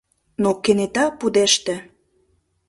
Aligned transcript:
Но 0.41 0.49
кенета 0.63 1.05
пудеште! 1.19 1.75